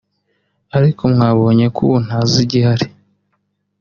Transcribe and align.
ariko 0.77 1.01
mwabonye 1.13 1.65
ko 1.75 1.79
ubu 1.85 1.97
ntazigihari 2.05 2.85